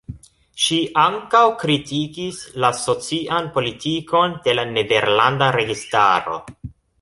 [0.67, 6.41] Ŝi ankaŭ kritikis la socian politikon de la nederlanda registaro.